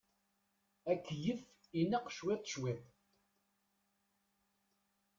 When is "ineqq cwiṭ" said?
1.79-2.41